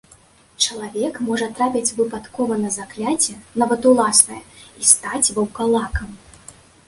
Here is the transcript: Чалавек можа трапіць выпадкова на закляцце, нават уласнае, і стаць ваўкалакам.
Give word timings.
Чалавек 0.65 1.15
можа 1.27 1.47
трапіць 1.59 1.93
выпадкова 1.99 2.57
на 2.63 2.71
закляцце, 2.77 3.35
нават 3.63 3.81
уласнае, 3.91 4.41
і 4.83 4.91
стаць 4.95 5.33
ваўкалакам. 5.39 6.09